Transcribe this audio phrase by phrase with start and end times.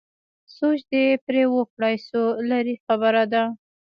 [0.55, 3.43] سوچ دې پرې وکړای شو لرې خبره ده.